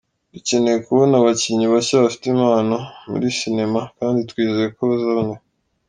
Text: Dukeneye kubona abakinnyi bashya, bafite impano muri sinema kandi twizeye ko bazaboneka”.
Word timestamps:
Dukeneye 0.33 0.77
kubona 0.87 1.13
abakinnyi 1.17 1.65
bashya, 1.73 1.95
bafite 2.05 2.25
impano 2.33 2.75
muri 3.09 3.25
sinema 3.37 3.79
kandi 3.97 4.19
twizeye 4.29 4.67
ko 4.75 4.81
bazaboneka”. 4.89 5.43